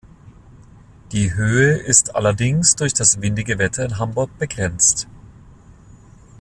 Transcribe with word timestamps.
Die 1.11 1.35
Höhe 1.35 1.77
ist 1.77 2.15
allerdings 2.15 2.75
durch 2.75 2.95
das 2.95 3.21
windige 3.21 3.59
Wetter 3.59 3.85
in 3.85 3.99
Hamburg 3.99 4.35
begrenzt. 4.39 5.07